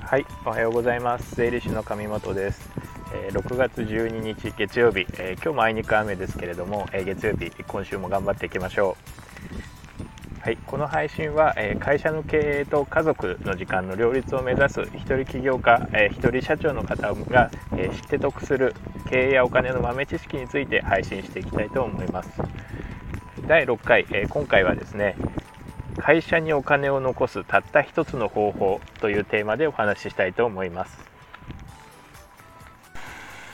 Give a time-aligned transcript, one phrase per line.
[0.00, 1.34] はい、おはようございます。
[1.34, 2.70] 税理士の上本です。
[3.12, 10.40] えー、6月12日月曜日、えー、今日もあいにく雨ですけれども、えー、月曜日今週も頑張っていきましょう。
[10.46, 18.72] はい、この配信は、え会社の経営と家族の時間の両立を目指す一人起業家、え一人社長の方が、え知って得する
[19.10, 22.30] 経営やお金の豆知識について配信していきたいと思います。
[23.46, 25.14] 第6回、え今回はですね、
[25.98, 30.98] 会社にお金を残すたった一つの方法というテーマでお話ししたいと思います。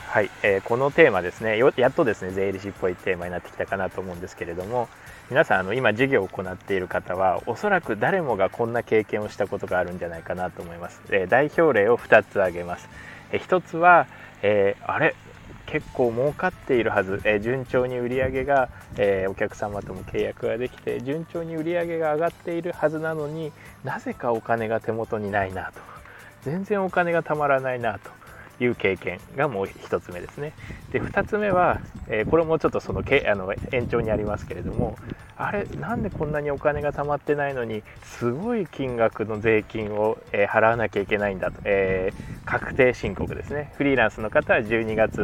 [0.08, 4.90] はい、えー、このテーマですねやっとですね税理士っぽいテーマになってきたかなと思うんですけれども
[5.30, 12.90] 皆さんあの今事業を行っている方はおそらく誰もがこんな経験をしたことがあるんじゃないかなと思います、えー、代表例を2つ挙げます、
[13.30, 14.06] えー、1つは、
[14.42, 15.14] えー、あれ？
[15.72, 18.68] 結構儲かっているはず、え順調に売り上げが、
[18.98, 25.80] えお客様とも契約ができて順調に売り上げが上がっているはずなのになぜかお金が手元にないなと
[26.42, 28.10] 全然お金がたまらないなと
[28.62, 30.52] いう経験がもう1つ目ですね。
[30.92, 31.80] で2つ目は、
[32.12, 34.96] えー、これもちょっとそのけあの延長にありますけれども
[35.36, 43.72] あれなんでこんなにお金が貯まってないのにすごい金額の税金を、えー、払わなきゃいけないんだと、えー、確定申告ですね。
[43.76, 45.20] フリーランスの方は12月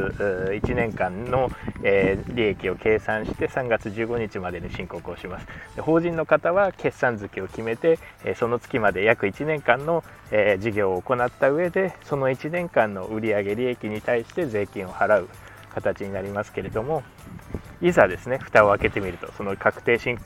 [0.62, 1.50] 1年間の、
[1.84, 5.46] え利益を計算して3月15日までに申告をします。
[5.80, 15.28] 法人の方は決算月を決めて、えその月まで約1年間の、え事業を行った上でその1年間の売上利益に対して税金を払う。
[15.68, 17.02] 形になりますけれども
[17.80, 20.18] いざですね蓋を開けてみるとその確定申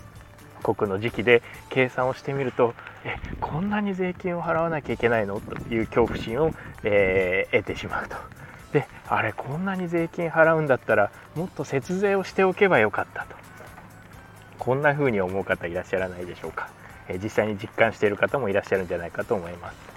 [0.62, 5.40] 告の時期で計算をしてみるとえこんなに税金を払わなきゃいけないの？
[5.40, 6.52] という恐怖心を、
[6.84, 8.16] えー、得てしまうと。
[8.72, 13.36] であれこんなに税金払うんだったらもっと節税をしておけばよかったと。
[14.58, 16.70] こんな風に思う方いらっしゃらないでしょうか、
[17.08, 19.91] え実際に実感している方もいらっしゃるんじゃないかと思います。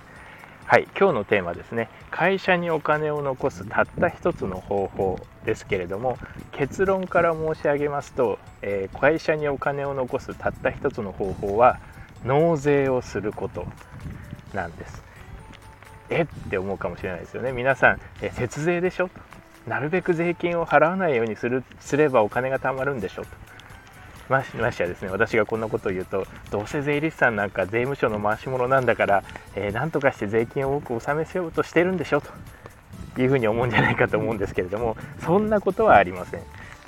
[0.67, 1.89] はい、今日のテーマですね。
[2.09, 6.17] 会社にお金を残すたった一つの方法ですけれども
[6.53, 11.79] 結論から申し上げますと、えー、会社にお金を残すたった一つの方法は
[12.23, 13.67] 納税をすること
[14.55, 15.03] なんです。
[16.09, 16.23] え？
[16.23, 17.51] って思うかもしれないですよね。
[17.51, 19.11] 皆さんえ節税でしょ？
[19.67, 23.21] なるべく税金を払わないようにするすればお金が貯まるんでしょ？
[23.21, 23.27] と
[24.29, 29.23] ましてやですね私がこんなことを言うとどうせ税理士さんなんか税務署の回し者なんだから、
[29.55, 36.41] えー、何とかして税金を多く納めせようとしてるんでしょというふうに思うんじゃないかと思うんですけれどもそんなことはありません。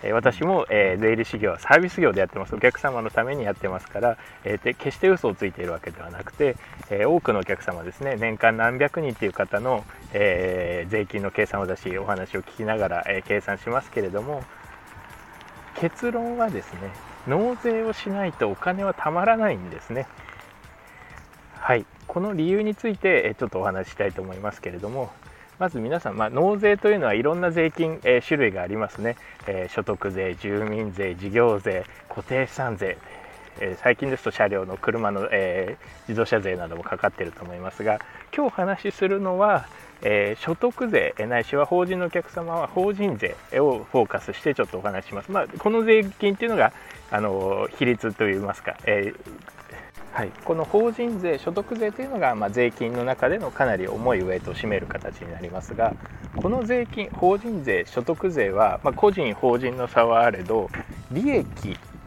[0.04, 6.56] え私も、えー、税理士業はサービス業でやってますお客様のためにやってますから、えー、で決して嘘をついているわけではなくて、
[6.92, 9.84] え、多くのお客様ですね年間何百人っていう方の、
[10.14, 14.44] え税金の計算を出しお話を聞きながら、え計算しますけれども
[15.76, 16.92] 結論はですね
[17.28, 20.08] 納税をしないとお金はたまらないんですね。
[21.54, 21.86] はい。
[22.08, 25.12] この理由についてちょっとお話ししたいと思いますけれども
[25.60, 29.18] まず皆さん、まあ、納税というのはいろんな税金、えー、種類がありますね、
[29.48, 32.98] えー、所得税、住民税、事業税、固定資産税、
[33.60, 38.00] えー、最近ですと車両の車の、え自動車税などもかかっていると思いますが
[38.36, 39.68] 今日お話しするのは、
[40.02, 45.32] えー、所得税ないしは法人のお客様は法人税をフォーカスしてちょっとお話しします。
[45.32, 46.74] まあ、この税金っていうのが
[47.12, 55.94] あの比率といいますか、えー、はい、この法人税所得税というのが、まあ、税金の中でのかなり重いウェイトを占める形になりますが
[56.36, 60.70] この税金法人税所得税は、まあ、個人法人の差はあれど
[61.12, 61.46] 利益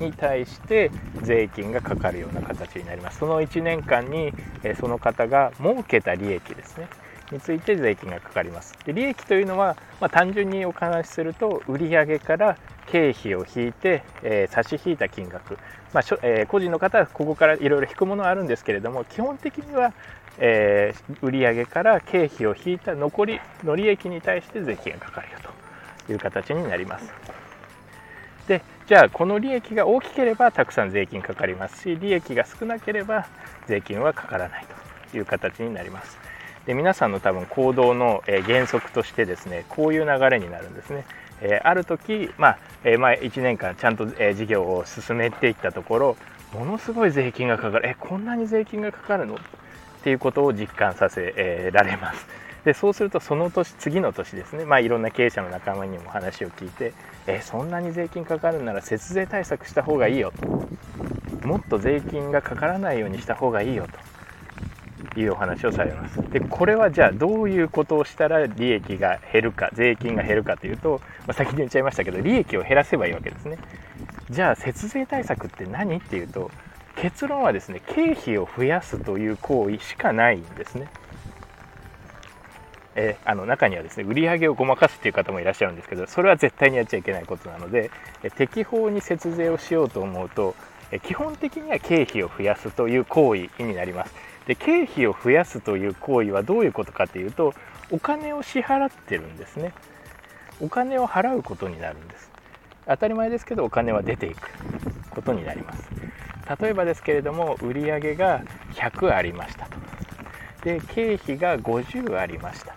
[0.00, 0.91] に対して
[1.22, 4.33] 税金がかかるような形になりますその1年間に
[4.81, 6.88] その方が儲けた利益ですね
[7.33, 8.77] について税金がかかります。
[8.84, 12.56] で利益というのは、まあ、単純にお話しすると売上から
[12.87, 15.55] 経費を引いて、えー、差し引いた金額、
[15.93, 19.93] まあえー、個人の方はここからいろいろ引くものはあるんですけれども基本的には、
[20.38, 25.38] えー、売上から経費を引いた残りの利益に対して税金がかかるよ
[26.06, 27.12] という形になります。
[28.49, 33.29] でじゃあこの利益が大きければたくさん税金かかりますし利益が少なければ
[33.69, 34.67] 税金はかからない
[35.12, 36.19] という形になります。
[36.67, 41.05] で皆さんの多分行動の原則としてですねこういう流れになるんですね。
[41.41, 46.17] えある時、まあえまあ、1年間ちゃんと、え事業を進めていったところ
[46.53, 49.37] ものすごい税金がかかるえこんなに税金がかかるの？
[49.37, 49.38] っ
[50.03, 52.26] ていうことを実感させ、られます。
[52.65, 56.93] でそうするとその年次の年ですね、まあ、いろんな経営者の仲間にも話を聞いて
[57.27, 60.33] えそんなに税金かかるなら節税対策した方がいいよ
[61.41, 63.87] ともっと税金がかからないようにした方がいいよ
[65.15, 66.21] というお話をされます。
[66.31, 73.59] でこれはじゃあどういうことをしたら利益が減るか税金が減るかというと、まあ、先に言っちゃいましたけど利益を減らせばいいわけですね。
[74.29, 76.51] じゃあ節税対策って何っていうと
[76.97, 80.89] 結論はですね経費を増やすという行為しかないんですね。
[82.96, 87.90] えあの中にはですね売り上げをごまかすという方もいらっしゃるんですけどそれは絶対にやっちゃいけないことなので、
[88.22, 90.54] え適法に節税をしようと思うと、
[90.90, 94.14] え基本的には経費を増やすという行為になります。
[94.46, 97.54] で経費を増やすという行為はどういうことかというと
[97.90, 99.72] お金を支払ってるんですね。
[100.60, 102.31] お金を払うことになるんです。
[102.87, 104.50] 当たり前ですけどお金は出ていく
[105.10, 105.88] ことになります。
[106.60, 108.42] 例えばですけれども売上が
[108.72, 109.80] 100ありましたと。
[110.62, 112.75] で経費が50ありました。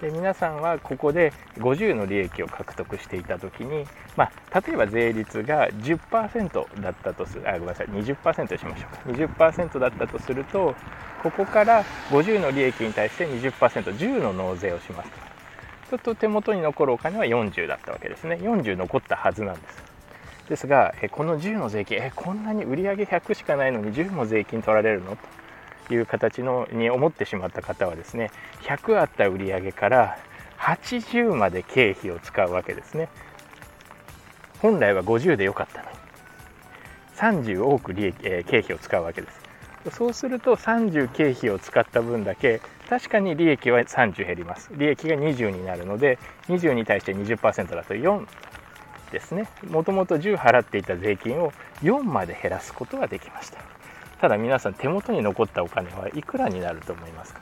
[0.00, 9.24] で皆さんはここで50の利益を獲得していた時に、まあ、例えば税率が10%だったとするあごめんなさい20%にしましょうか。
[9.46, 10.74] 20%だったとすると
[11.22, 15.10] ここから50の利益に対して 20%10 の納税をします
[15.90, 18.36] ちょっと手元に残るお金は40だったわけですね。
[18.42, 19.82] 40残ったはずなんです。
[20.48, 25.12] ですがこの10の税金えこんなに売上100しかないのに10も税金取られるの？
[25.12, 25.18] と
[25.94, 28.30] いう形のに思ってしまった方はですね
[28.62, 30.18] 100あった売上から
[30.58, 33.08] 80まで経費を使うわけですね。
[34.60, 35.96] 本来は50でよかったのに。
[37.16, 39.46] 30多く利益、えー、経費を使うわけです。
[39.90, 44.70] そうすると30経費を使った分だけ確かに利益は30減ります。
[44.72, 46.18] 利益が20になるので
[46.48, 48.26] 20に対して20%だと4
[49.12, 49.48] ですね。
[49.68, 51.52] もともと10払っていた税金を
[51.82, 53.58] 4まで減らすことができました。
[54.20, 57.40] ただ皆さん手元に残ったお金はいくらになると思いますか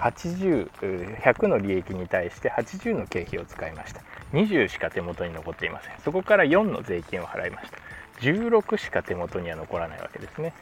[0.00, 4.02] ？80100の利益に対して80の経費を使いました。
[4.32, 5.94] 20しか手元に残っていません。
[6.04, 7.78] そこから4の税金を払いました。
[8.20, 10.52] 16しか手元には残らないわけですね。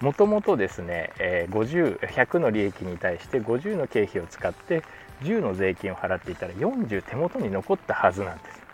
[0.00, 4.82] もともとですね、50、100の利益に対して50の経費を使って
[5.22, 8.67] 10の税金を払っていたら40手元に残ったはずなんです。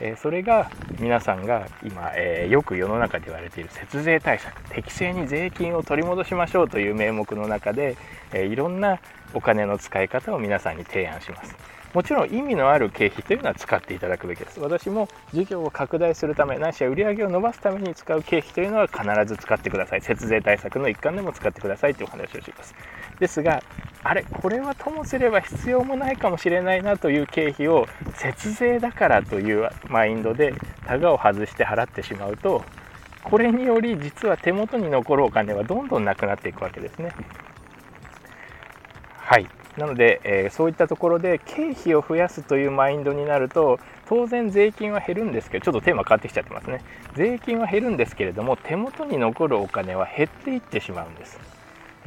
[0.00, 7.96] えそれが皆さんが今、えよく世の中で言われている節税対策適正に税金を取り戻しましょうという名目の中で、
[8.32, 8.98] えいろんな
[9.32, 11.56] お金の使い方を皆さんに提案します。
[11.94, 14.60] もちろん意味のある経費というのは使っていただくべきです。
[14.60, 20.02] 私も事業を拡大するためないしは売上を伸ばすために使う経費というのは必ず使ってください。
[20.02, 22.74] 節税対策の一環でも使ってくださいというお話をします。
[23.18, 23.62] ですが
[24.02, 30.54] あれこれはともすれば必要もないかもしれないなという経費を節税だからというマインドで
[30.86, 32.64] タガを外して払ってしまうと
[33.24, 37.12] これにより実は手元に残るお金はどんどんなくなっていくわけですね。
[39.16, 39.48] はい。
[39.76, 46.82] なので、えー、そういったところで経費を増やすというマインドになると当然税金は減るんですけどちょっとテーマ変わってきちゃってますね。
[47.16, 51.55] 税金は減るんですけれども手元に残るお金は減っていってしまうんです。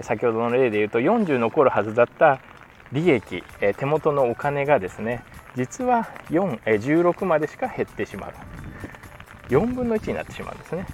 [0.03, 2.39] 先ほどの例で言うと40残るはずだった
[2.91, 5.23] 利益、え、手元のお金がですね
[5.55, 8.33] 実は4、え16までしか減ってしまう。
[9.49, 10.85] 4分の1になってしまうんですね。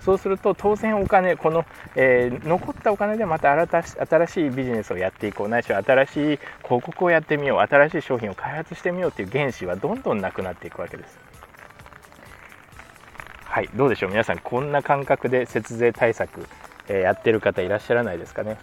[0.00, 1.64] そうすると当然お金この、
[1.94, 5.48] えー、残ったお金でまた新しいビジネスをやっていこう。
[5.48, 7.58] ないしは新しい広告をやってみよう。
[7.60, 11.18] 新しい商品を開発してみようという原資はどんどんなくなっていくわけです。
[13.44, 14.10] はいどうでしょう？
[14.10, 16.46] 皆さんこんな感覚で節税対策、
[16.88, 18.58] え、やってる方いらっしゃらないですかね。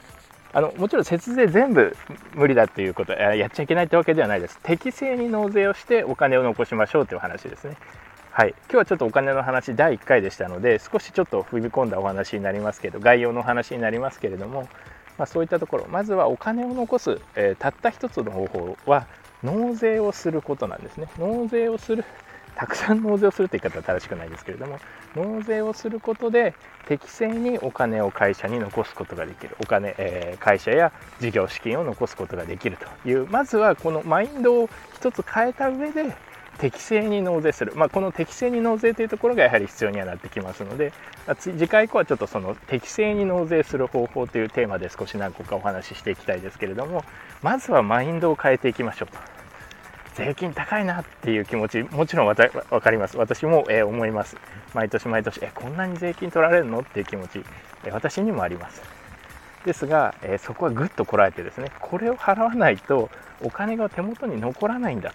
[0.51, 1.95] あのもちろん節税全部
[2.33, 4.59] 無理だっていうことやっちゃいけないってわけではないです。
[4.63, 7.77] 適正に納税をしてお金を残しましょうという話ですね。
[8.31, 14.69] はい、今日はちょっとお金の話第1回でしたので少しちょっと踏み込んだお話になりますけど概要の話になりますけれども、
[15.17, 15.87] まあ、そういったところ。
[15.87, 19.05] まずはお金を残す、えー、たった一つの方法は
[19.43, 21.07] 納税をすることなんですね。
[21.19, 22.03] 納税をする
[22.59, 24.79] たくさん納税をするって言い方は正しくないですけれども
[25.15, 26.53] 納税をすることで
[26.89, 29.55] 適正にお金を会社に残すことができる。
[29.61, 33.27] お金、えー、会社や事業資金を残すことができるという。
[33.27, 36.13] まずはこのマインドを一つ変えた上で
[36.57, 40.91] 適正に納税する、まあ、この適正に納税というところがやはり必要にはなってきますので
[41.39, 47.05] 次回以降はちょっとその適正に納税する方法というテーマで少し何個かお話ししていきたいですけれども
[47.41, 49.38] まずはマインドを変えていきましょうと。
[50.19, 53.17] 税金高いなっていう気持ちもちろん分かります。
[53.17, 54.35] 私も、え思います。
[54.73, 57.43] 毎年毎年えこんなに税金取られるのっていう気持ち、
[57.85, 58.81] え私にもあります。
[59.65, 63.09] ですが、えそこはぐっとこらえてですねこれを払わないと
[63.41, 65.13] お金が手元に残らないんだ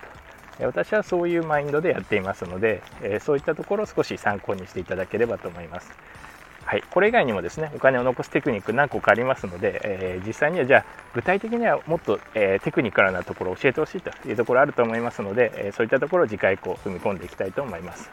[0.58, 0.66] と。
[0.66, 5.92] 私はそういうマインドでやっていますので、えそういったところを少し参考にしていただければと思います。
[6.64, 18.10] はい、これ以外にもですねお金を残すテクニック何個かありますので、えー、実際にはじゃあ具体的にはもっと、えー、テクニカルなところを教えてほしいというところあると思いますので、えー、そういったところを次回以降踏み込んでいきたいと思います。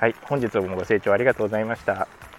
[0.00, 2.33] はい、本日もご清聴ありがとうございました。